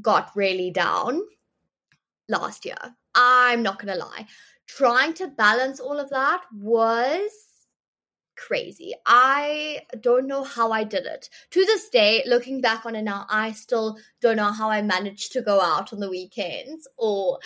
got 0.00 0.30
really 0.36 0.70
down 0.70 1.22
last 2.28 2.64
year. 2.64 2.78
I'm 3.14 3.62
not 3.62 3.78
gonna 3.78 3.96
lie. 3.96 4.26
Trying 4.66 5.14
to 5.14 5.28
balance 5.28 5.80
all 5.80 5.98
of 5.98 6.10
that 6.10 6.42
was 6.52 7.30
crazy. 8.46 8.94
I 9.06 9.82
don't 10.00 10.26
know 10.26 10.42
how 10.42 10.72
I 10.72 10.84
did 10.84 11.04
it. 11.06 11.28
To 11.50 11.64
this 11.64 11.88
day, 11.90 12.22
looking 12.26 12.60
back 12.60 12.86
on 12.86 12.96
it 12.96 13.02
now, 13.02 13.26
I 13.28 13.52
still 13.52 13.98
don't 14.20 14.36
know 14.36 14.50
how 14.52 14.70
I 14.70 14.82
managed 14.82 15.32
to 15.32 15.42
go 15.42 15.60
out 15.60 15.92
on 15.92 16.00
the 16.00 16.10
weekends 16.10 16.88
or 16.96 17.38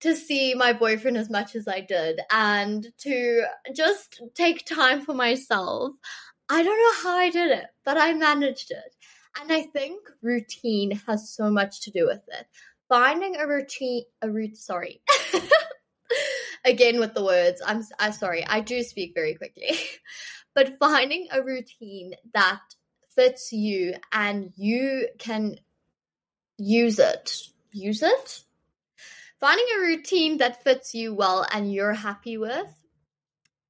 to 0.00 0.14
see 0.14 0.54
my 0.54 0.72
boyfriend 0.72 1.16
as 1.16 1.28
much 1.28 1.54
as 1.54 1.68
I 1.68 1.80
did 1.80 2.20
and 2.30 2.86
to 2.98 3.44
just 3.74 4.22
take 4.34 4.64
time 4.64 5.02
for 5.02 5.14
myself. 5.14 5.92
I 6.48 6.62
don't 6.62 6.78
know 6.78 7.10
how 7.10 7.16
I 7.16 7.30
did 7.30 7.50
it, 7.50 7.66
but 7.84 7.98
I 7.98 8.12
managed 8.14 8.70
it. 8.70 8.96
And 9.40 9.52
I 9.52 9.62
think 9.62 10.00
routine 10.22 10.92
has 11.06 11.30
so 11.30 11.50
much 11.50 11.82
to 11.82 11.90
do 11.90 12.06
with 12.06 12.22
it. 12.28 12.46
Finding 12.88 13.36
a 13.36 13.46
routine, 13.46 14.04
a 14.22 14.30
root, 14.30 14.56
sorry. 14.56 15.02
again 16.64 17.00
with 17.00 17.14
the 17.14 17.24
words. 17.24 17.62
I'm 17.64 17.84
I'm 17.98 18.12
sorry. 18.12 18.46
I 18.46 18.60
do 18.60 18.82
speak 18.82 19.12
very 19.14 19.34
quickly. 19.34 19.70
but 20.54 20.78
finding 20.78 21.28
a 21.32 21.42
routine 21.42 22.14
that 22.34 22.60
fits 23.14 23.52
you 23.52 23.94
and 24.12 24.52
you 24.56 25.08
can 25.18 25.56
use 26.58 26.98
it. 26.98 27.48
Use 27.72 28.02
it? 28.02 28.42
Finding 29.40 29.66
a 29.76 29.80
routine 29.80 30.38
that 30.38 30.62
fits 30.62 30.94
you 30.94 31.14
well 31.14 31.46
and 31.50 31.72
you're 31.72 31.94
happy 31.94 32.36
with 32.36 32.66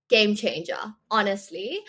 game 0.08 0.34
changer, 0.34 0.78
honestly. 1.10 1.80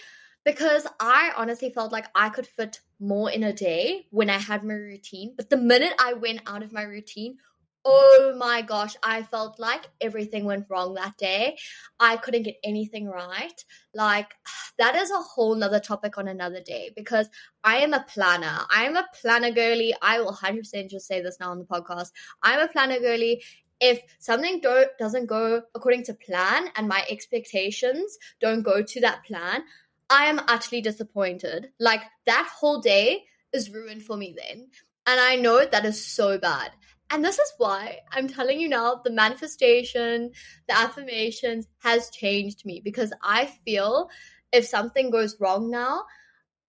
Because 0.43 0.88
I 1.00 1.31
honestly 1.38 1.70
felt 1.70 1.91
like 1.91 2.08
I 2.15 2.29
could 2.29 2.48
fit 2.48 2.79
more 3.00 3.29
in 3.29 3.43
a 3.43 3.53
day 3.53 4.08
when 4.10 4.29
I 4.29 4.38
had 4.38 4.63
my 4.63 4.74
routine. 4.74 5.34
But 5.36 5.50
the 5.50 5.58
minute 5.58 5.93
I 6.00 6.13
went 6.13 6.41
out 6.48 6.63
of 6.63 6.72
my 6.72 6.84
routine 6.84 7.38
oh 7.83 8.35
my 8.38 8.61
gosh, 8.61 8.95
I 9.03 9.23
felt 9.23 9.59
like 9.59 9.88
everything 10.00 10.45
went 10.45 10.67
wrong 10.69 10.93
that 10.95 11.17
day. 11.17 11.57
I 12.00 12.17
couldn't 12.17 12.43
get 12.43 12.57
anything 12.63 13.07
right. 13.07 13.63
Like, 13.93 14.33
that 14.77 14.95
is 14.95 15.11
a 15.11 15.17
whole 15.17 15.55
nother 15.55 15.79
topic 15.79 16.17
on 16.17 16.27
another 16.27 16.61
day 16.61 16.91
because 16.95 17.27
I 17.63 17.77
am 17.77 17.93
a 17.93 18.05
planner. 18.07 18.59
I 18.73 18.85
am 18.85 18.95
a 18.95 19.07
planner 19.19 19.51
girly. 19.51 19.93
I 20.01 20.19
will 20.19 20.33
100% 20.33 20.89
just 20.89 21.07
say 21.07 21.21
this 21.21 21.39
now 21.39 21.51
on 21.51 21.59
the 21.59 21.65
podcast. 21.65 22.11
I'm 22.43 22.59
a 22.59 22.67
planner 22.67 23.00
girly. 23.00 23.43
If 23.79 24.00
something 24.19 24.59
do- 24.61 24.85
doesn't 25.00 25.25
go 25.25 25.63
according 25.73 26.03
to 26.03 26.13
plan 26.13 26.69
and 26.75 26.88
my 26.88 27.03
expectations 27.09 28.17
don't 28.39 28.61
go 28.61 28.83
to 28.83 29.01
that 29.01 29.23
plan, 29.25 29.63
I 30.09 30.25
am 30.25 30.41
utterly 30.47 30.81
disappointed. 30.81 31.69
Like, 31.79 32.01
that 32.25 32.47
whole 32.59 32.79
day 32.79 33.23
is 33.53 33.71
ruined 33.71 34.03
for 34.03 34.17
me 34.17 34.35
then. 34.38 34.67
And 35.07 35.19
I 35.19 35.35
know 35.35 35.65
that 35.65 35.85
is 35.85 36.05
so 36.05 36.38
bad. 36.38 36.71
And 37.12 37.25
this 37.25 37.39
is 37.39 37.53
why 37.58 38.00
I'm 38.12 38.30
telling 38.30 38.60
you 38.60 38.70
now 38.70 39.01
the 39.03 39.12
manifestation, 39.12 40.32
the 40.68 40.77
affirmations 40.77 41.68
has 41.80 42.10
changed 42.10 42.65
me 42.65 42.82
because 42.84 43.12
I 43.22 43.48
feel 43.65 44.10
if 44.53 44.65
something 44.65 45.12
goes 45.12 45.36
wrong 45.39 45.70
now, 45.70 46.06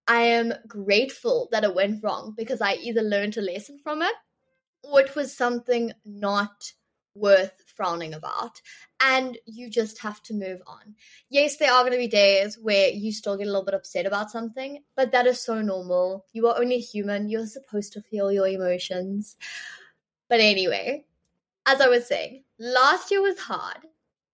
I 0.05 0.21
am 0.21 0.53
grateful 0.67 1.47
that 1.51 1.63
it 1.63 1.73
went 1.73 2.03
wrong 2.03 2.33
because 2.37 2.59
I 2.59 2.73
either 2.73 3.01
learned 3.01 3.37
a 3.37 3.41
lesson 3.41 3.79
from 3.81 4.01
it 4.01 4.13
or 4.83 4.99
it 4.99 5.15
was 5.15 5.35
something 5.35 5.93
not 6.03 6.73
worth 7.15 7.53
frowning 7.75 8.13
about. 8.13 8.61
And 8.99 9.37
you 9.45 9.69
just 9.69 10.01
have 10.01 10.21
to 10.23 10.33
move 10.33 10.61
on. 10.67 10.95
Yes, 11.29 11.57
there 11.57 11.71
are 11.71 11.83
going 11.83 11.93
to 11.93 11.97
be 11.97 12.07
days 12.07 12.57
where 12.61 12.89
you 12.89 13.13
still 13.13 13.37
get 13.37 13.47
a 13.47 13.49
little 13.49 13.63
bit 13.63 13.75
upset 13.75 14.05
about 14.05 14.31
something, 14.31 14.83
but 14.95 15.11
that 15.11 15.27
is 15.27 15.43
so 15.43 15.61
normal. 15.61 16.25
You 16.33 16.47
are 16.47 16.59
only 16.59 16.79
human. 16.79 17.29
You're 17.29 17.45
supposed 17.45 17.93
to 17.93 18.01
feel 18.01 18.31
your 18.31 18.47
emotions. 18.47 19.37
But 20.33 20.39
anyway, 20.39 21.05
as 21.67 21.79
I 21.79 21.89
was 21.89 22.07
saying, 22.07 22.43
last 22.57 23.11
year 23.11 23.21
was 23.21 23.37
hard. 23.37 23.77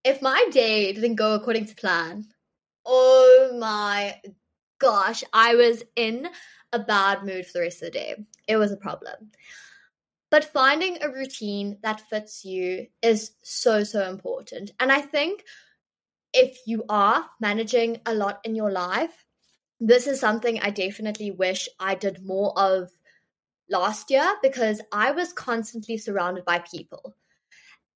If 0.05 0.21
my 0.21 0.47
day 0.49 0.93
didn't 0.93 1.15
go 1.15 1.33
according 1.33 1.65
to 1.65 1.75
plan, 1.75 2.25
oh 2.85 3.57
my 3.59 4.21
gosh, 4.79 5.25
I 5.33 5.55
was 5.55 5.83
in 5.97 6.29
a 6.71 6.79
bad 6.79 7.25
mood 7.25 7.45
for 7.45 7.51
the 7.51 7.59
rest 7.63 7.81
of 7.81 7.87
the 7.87 7.99
day. 7.99 8.15
It 8.47 8.55
was 8.55 8.71
a 8.71 8.77
problem. 8.77 9.31
But 10.29 10.45
finding 10.45 11.03
a 11.03 11.09
routine 11.09 11.79
that 11.83 12.07
fits 12.09 12.45
you 12.45 12.87
is 13.01 13.31
so, 13.43 13.83
so 13.83 14.09
important. 14.09 14.71
And 14.79 14.93
I 14.93 15.01
think 15.01 15.43
if 16.33 16.59
you 16.65 16.85
are 16.87 17.25
managing 17.41 17.99
a 18.05 18.13
lot 18.13 18.39
in 18.45 18.55
your 18.55 18.71
life, 18.71 19.25
this 19.81 20.07
is 20.07 20.21
something 20.21 20.61
I 20.61 20.69
definitely 20.69 21.31
wish 21.31 21.67
I 21.77 21.95
did 21.95 22.25
more 22.25 22.57
of 22.57 22.89
last 23.69 24.09
year 24.09 24.35
because 24.41 24.81
I 24.91 25.11
was 25.11 25.33
constantly 25.33 25.97
surrounded 25.97 26.45
by 26.45 26.59
people. 26.59 27.15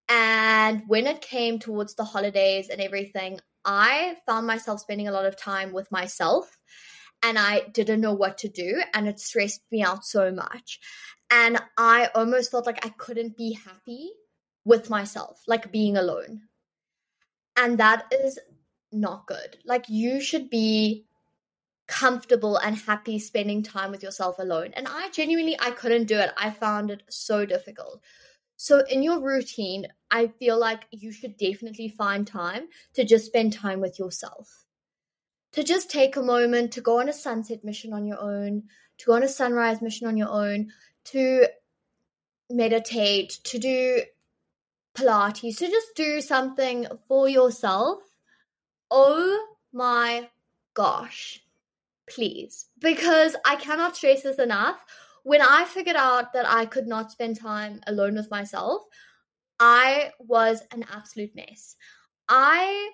And 0.09 0.83
when 0.87 1.07
it 1.07 1.21
came 1.21 1.59
towards 1.59 1.95
the 1.95 2.03
holidays 2.03 2.69
and 2.69 2.81
everything, 2.81 3.39
I 3.65 4.17
found 4.27 4.45
myself 4.45 4.81
spending 4.81 5.07
a 5.07 5.11
lot 5.11 5.25
of 5.25 5.37
time 5.37 5.71
with 5.71 5.91
myself 5.91 6.57
and 7.23 7.39
I 7.39 7.61
didn't 7.71 8.01
know 8.01 8.13
what 8.13 8.39
to 8.39 8.49
do 8.49 8.81
and 8.93 9.07
it 9.07 9.19
stressed 9.19 9.61
me 9.71 9.81
out 9.81 10.05
so 10.05 10.31
much. 10.31 10.79
And 11.31 11.57
I 11.77 12.09
almost 12.13 12.51
felt 12.51 12.65
like 12.65 12.85
I 12.85 12.89
couldn't 12.89 13.37
be 13.37 13.53
happy 13.53 14.11
with 14.65 14.89
myself, 14.89 15.41
like 15.47 15.71
being 15.71 15.97
alone. 15.97 16.41
And 17.55 17.77
that 17.77 18.05
is 18.11 18.39
not 18.91 19.25
good. 19.25 19.57
Like 19.65 19.85
you 19.87 20.21
should 20.21 20.49
be 20.49 21.05
comfortable 21.93 22.57
and 22.57 22.75
happy 22.75 23.19
spending 23.19 23.61
time 23.61 23.91
with 23.91 24.01
yourself 24.01 24.39
alone. 24.39 24.71
And 24.73 24.87
I 24.87 25.09
genuinely 25.11 25.55
I 25.59 25.69
couldn't 25.69 26.05
do 26.05 26.17
it. 26.17 26.31
I 26.35 26.49
found 26.49 26.89
it 26.89 27.03
so 27.07 27.45
difficult. 27.45 28.01
So 28.55 28.83
in 28.89 29.03
your 29.03 29.21
routine, 29.21 29.85
I 30.09 30.27
feel 30.27 30.59
like 30.59 30.87
you 30.89 31.11
should 31.11 31.37
definitely 31.37 31.89
find 31.89 32.25
time 32.25 32.63
to 32.95 33.05
just 33.05 33.27
spend 33.27 33.53
time 33.53 33.79
with 33.79 33.99
yourself. 33.99 34.65
To 35.51 35.63
just 35.63 35.91
take 35.91 36.15
a 36.15 36.23
moment 36.23 36.71
to 36.73 36.81
go 36.81 36.99
on 36.99 37.09
a 37.09 37.13
sunset 37.13 37.63
mission 37.63 37.93
on 37.93 38.07
your 38.07 38.19
own, 38.19 38.63
to 38.97 39.05
go 39.05 39.13
on 39.13 39.21
a 39.21 39.27
sunrise 39.27 39.79
mission 39.79 40.07
on 40.07 40.17
your 40.17 40.29
own, 40.29 40.71
to 41.05 41.45
meditate, 42.49 43.37
to 43.43 43.59
do 43.59 44.01
Pilates, 44.95 45.57
to 45.57 45.67
just 45.67 45.95
do 45.95 46.21
something 46.21 46.87
for 47.07 47.29
yourself. 47.29 47.99
Oh 48.89 49.47
my 49.71 50.29
gosh 50.73 51.43
please. 52.09 52.67
Because 52.79 53.35
I 53.45 53.55
cannot 53.55 53.95
stress 53.95 54.23
this 54.23 54.39
enough. 54.39 54.85
When 55.23 55.41
I 55.41 55.65
figured 55.65 55.95
out 55.95 56.33
that 56.33 56.45
I 56.47 56.65
could 56.65 56.87
not 56.87 57.11
spend 57.11 57.39
time 57.39 57.79
alone 57.87 58.15
with 58.15 58.29
myself, 58.29 58.83
I 59.59 60.11
was 60.19 60.61
an 60.71 60.85
absolute 60.91 61.33
mess. 61.35 61.75
I 62.27 62.91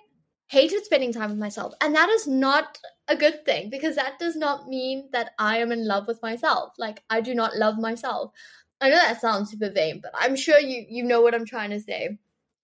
hated 0.48 0.84
spending 0.84 1.12
time 1.12 1.30
with 1.30 1.38
myself. 1.38 1.72
And 1.80 1.94
that 1.94 2.08
is 2.08 2.26
not 2.26 2.78
a 3.08 3.16
good 3.16 3.44
thing 3.44 3.70
because 3.70 3.96
that 3.96 4.18
does 4.18 4.36
not 4.36 4.68
mean 4.68 5.08
that 5.12 5.32
I 5.38 5.58
am 5.58 5.72
in 5.72 5.86
love 5.86 6.06
with 6.06 6.22
myself. 6.22 6.74
Like 6.78 7.02
I 7.10 7.20
do 7.20 7.34
not 7.34 7.56
love 7.56 7.78
myself. 7.78 8.32
I 8.80 8.88
know 8.88 8.96
that 8.96 9.20
sounds 9.20 9.50
super 9.50 9.70
vain, 9.70 10.00
but 10.02 10.12
I'm 10.14 10.36
sure 10.36 10.58
you 10.58 10.86
you 10.88 11.04
know 11.04 11.20
what 11.20 11.34
I'm 11.34 11.44
trying 11.44 11.70
to 11.70 11.80
say 11.80 12.18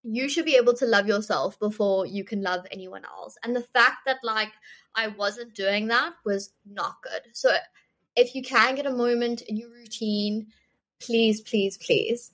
you 0.08 0.28
should 0.28 0.44
be 0.44 0.54
able 0.54 0.72
to 0.72 0.86
love 0.86 1.08
yourself 1.08 1.58
before 1.58 2.06
you 2.06 2.22
can 2.22 2.40
love 2.40 2.64
anyone 2.70 3.04
else. 3.04 3.36
And 3.42 3.56
the 3.56 3.66
fact 3.74 3.98
that 4.06 4.18
like 4.22 4.52
I 4.96 5.08
wasn't 5.08 5.54
doing 5.54 5.88
that 5.88 6.14
was 6.24 6.52
not 6.64 6.96
good. 7.02 7.22
So 7.32 7.50
if 8.16 8.34
you 8.34 8.42
can 8.42 8.74
get 8.74 8.86
a 8.86 8.92
moment 8.92 9.42
in 9.42 9.56
your 9.56 9.70
routine, 9.70 10.48
please, 11.00 11.40
please, 11.42 11.76
please. 11.76 12.32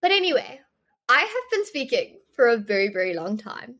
But 0.00 0.10
anyway, 0.10 0.60
I 1.08 1.20
have 1.20 1.50
been 1.50 1.64
speaking 1.64 2.18
for 2.34 2.48
a 2.48 2.56
very, 2.56 2.88
very 2.88 3.14
long 3.14 3.36
time. 3.36 3.76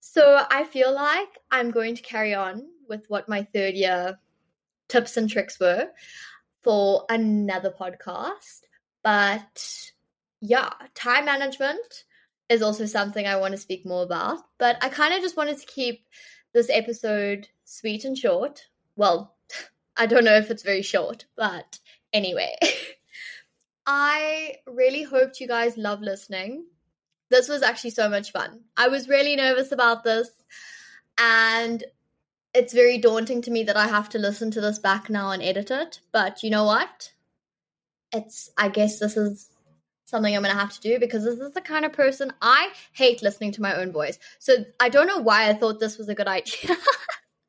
So 0.00 0.44
I 0.50 0.64
feel 0.64 0.94
like 0.94 1.28
I'm 1.50 1.70
going 1.70 1.94
to 1.94 2.02
carry 2.02 2.34
on 2.34 2.66
with 2.88 3.04
what 3.08 3.28
my 3.28 3.44
third 3.54 3.74
year 3.74 4.18
tips 4.88 5.16
and 5.16 5.28
tricks 5.28 5.58
were 5.60 5.88
for 6.62 7.04
another 7.08 7.70
podcast. 7.70 8.62
But 9.02 9.92
yeah, 10.40 10.70
time 10.94 11.24
management 11.24 12.04
is 12.48 12.62
also 12.62 12.86
something 12.86 13.26
I 13.26 13.36
want 13.36 13.52
to 13.52 13.58
speak 13.58 13.84
more 13.84 14.02
about. 14.02 14.38
But 14.58 14.82
I 14.82 14.88
kind 14.88 15.14
of 15.14 15.20
just 15.20 15.36
wanted 15.36 15.58
to 15.58 15.66
keep 15.66 16.06
this 16.56 16.70
episode 16.70 17.48
sweet 17.64 18.04
and 18.06 18.16
short. 18.16 18.62
Well, 18.96 19.34
I 19.96 20.06
don't 20.06 20.24
know 20.24 20.36
if 20.36 20.50
it's 20.50 20.62
very 20.62 20.82
short, 20.82 21.26
but 21.36 21.78
anyway. 22.14 22.56
I 23.86 24.56
really 24.66 25.02
hoped 25.02 25.38
you 25.38 25.46
guys 25.46 25.76
love 25.76 26.00
listening. 26.00 26.64
This 27.28 27.48
was 27.48 27.62
actually 27.62 27.90
so 27.90 28.08
much 28.08 28.32
fun. 28.32 28.60
I 28.76 28.88
was 28.88 29.08
really 29.08 29.36
nervous 29.36 29.70
about 29.70 30.02
this, 30.02 30.30
and 31.18 31.84
it's 32.54 32.72
very 32.72 32.96
daunting 32.98 33.42
to 33.42 33.50
me 33.50 33.62
that 33.64 33.76
I 33.76 33.86
have 33.86 34.08
to 34.10 34.18
listen 34.18 34.50
to 34.52 34.60
this 34.62 34.78
back 34.78 35.10
now 35.10 35.32
and 35.32 35.42
edit 35.42 35.70
it. 35.70 36.00
But 36.10 36.42
you 36.42 36.48
know 36.48 36.64
what? 36.64 37.12
It's, 38.12 38.50
I 38.56 38.70
guess 38.70 38.98
this 38.98 39.18
is 39.18 39.50
something 40.06 40.34
I'm 40.34 40.42
going 40.42 40.54
to 40.54 40.58
have 40.58 40.72
to 40.72 40.80
do 40.80 40.98
because 40.98 41.24
this 41.24 41.38
is 41.38 41.52
the 41.52 41.60
kind 41.60 41.84
of 41.84 41.92
person 41.92 42.32
I 42.40 42.70
hate 42.92 43.22
listening 43.22 43.52
to 43.52 43.62
my 43.62 43.74
own 43.74 43.92
voice. 43.92 44.18
So 44.38 44.64
I 44.80 44.88
don't 44.88 45.08
know 45.08 45.18
why 45.18 45.50
I 45.50 45.52
thought 45.52 45.80
this 45.80 45.98
was 45.98 46.08
a 46.08 46.14
good 46.14 46.28
idea. 46.28 46.76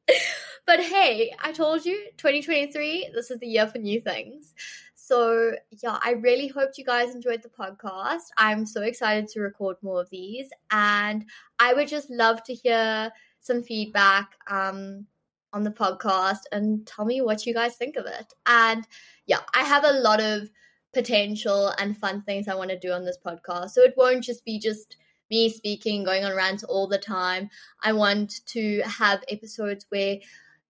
but 0.65 0.79
hey, 0.81 1.33
I 1.39 1.51
told 1.51 1.85
you 1.85 2.09
2023, 2.17 3.11
this 3.13 3.31
is 3.31 3.39
the 3.39 3.47
year 3.47 3.67
for 3.67 3.77
new 3.77 4.01
things. 4.01 4.53
So, 4.95 5.53
yeah, 5.81 5.99
I 6.03 6.13
really 6.13 6.47
hoped 6.47 6.77
you 6.77 6.83
guys 6.83 7.15
enjoyed 7.15 7.41
the 7.41 7.49
podcast. 7.49 8.23
I'm 8.35 8.65
so 8.65 8.81
excited 8.81 9.29
to 9.29 9.39
record 9.39 9.77
more 9.81 10.01
of 10.01 10.09
these. 10.09 10.49
And 10.71 11.25
I 11.59 11.73
would 11.73 11.87
just 11.87 12.09
love 12.09 12.43
to 12.43 12.53
hear 12.53 13.11
some 13.39 13.63
feedback 13.63 14.31
um, 14.49 15.05
on 15.53 15.63
the 15.63 15.71
podcast 15.71 16.41
and 16.51 16.85
tell 16.85 17.05
me 17.05 17.21
what 17.21 17.45
you 17.45 17.53
guys 17.53 17.75
think 17.75 17.95
of 17.95 18.05
it. 18.05 18.33
And 18.47 18.85
yeah, 19.27 19.39
I 19.53 19.63
have 19.63 19.85
a 19.85 19.93
lot 19.93 20.19
of 20.19 20.49
potential 20.97 21.71
and 21.77 21.95
fun 21.95 22.23
things 22.23 22.47
I 22.47 22.55
want 22.55 22.71
to 22.71 22.79
do 22.79 22.91
on 22.91 23.05
this 23.05 23.19
podcast. 23.23 23.69
So 23.69 23.81
it 23.83 23.93
won't 23.95 24.23
just 24.23 24.43
be 24.43 24.57
just 24.57 24.97
me 25.29 25.47
speaking, 25.47 26.03
going 26.03 26.25
on 26.25 26.35
rants 26.35 26.63
all 26.63 26.87
the 26.87 26.97
time. 26.97 27.51
I 27.83 27.93
want 27.93 28.43
to 28.47 28.81
have 28.81 29.23
episodes 29.29 29.85
where 29.89 30.17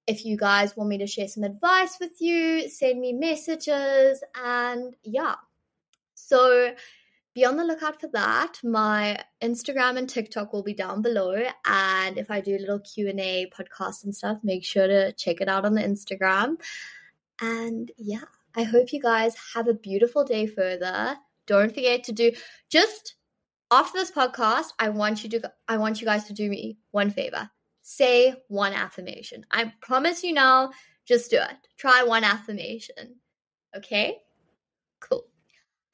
if 0.05 0.25
you 0.25 0.35
guys 0.35 0.75
want 0.75 0.89
me 0.89 0.97
to 0.97 1.07
share 1.07 1.29
some 1.29 1.45
advice 1.45 1.95
with 2.01 2.19
you, 2.19 2.67
send 2.67 2.99
me 2.99 3.13
messages 3.13 4.21
and 4.35 4.97
yeah. 5.03 5.35
So 6.13 6.73
be 7.33 7.45
on 7.45 7.55
the 7.55 7.63
lookout 7.63 8.01
for 8.01 8.07
that. 8.07 8.59
My 8.65 9.23
Instagram 9.41 9.97
and 9.97 10.09
TikTok 10.09 10.51
will 10.51 10.63
be 10.63 10.73
down 10.73 11.01
below 11.01 11.41
and 11.63 12.17
if 12.17 12.29
I 12.29 12.41
do 12.41 12.57
little 12.57 12.79
Q&A 12.79 13.49
podcasts 13.57 14.03
and 14.03 14.13
stuff, 14.13 14.39
make 14.43 14.65
sure 14.65 14.87
to 14.87 15.13
check 15.13 15.39
it 15.39 15.47
out 15.47 15.63
on 15.63 15.75
the 15.75 15.83
Instagram. 15.83 16.57
And 17.39 17.91
yeah, 17.97 18.25
I 18.55 18.63
hope 18.63 18.91
you 18.91 19.01
guys 19.01 19.35
have 19.53 19.67
a 19.67 19.73
beautiful 19.73 20.23
day 20.23 20.47
further. 20.47 21.17
Don't 21.45 21.73
forget 21.73 22.03
to 22.05 22.11
do 22.11 22.31
just 22.69 23.15
after 23.71 23.99
this 23.99 24.11
podcast, 24.11 24.67
I 24.79 24.89
want 24.89 25.23
you 25.23 25.29
to 25.31 25.51
I 25.67 25.77
want 25.77 25.99
you 26.01 26.07
guys 26.07 26.25
to 26.25 26.33
do 26.33 26.49
me 26.49 26.77
one 26.91 27.11
favor. 27.11 27.49
Say 27.81 28.33
one 28.47 28.73
affirmation. 28.73 29.45
I 29.51 29.73
promise 29.81 30.23
you 30.23 30.33
now, 30.33 30.71
just 31.05 31.31
do 31.31 31.37
it. 31.37 31.57
Try 31.77 32.03
one 32.03 32.23
affirmation. 32.23 33.15
Okay? 33.75 34.17
Cool. 34.99 35.23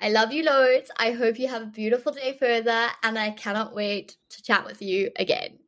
I 0.01 0.09
love 0.09 0.33
you 0.33 0.43
loads. 0.43 0.91
I 0.97 1.11
hope 1.11 1.39
you 1.39 1.47
have 1.47 1.61
a 1.61 1.67
beautiful 1.67 2.11
day 2.11 2.35
further 2.39 2.87
and 3.03 3.17
I 3.17 3.31
cannot 3.31 3.75
wait 3.75 4.17
to 4.31 4.43
chat 4.43 4.65
with 4.65 4.81
you 4.81 5.11
again. 5.17 5.59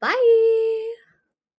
Bye. 0.00 0.91